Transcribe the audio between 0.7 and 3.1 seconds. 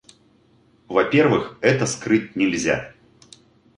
Во-первых, это скрыть нельзя.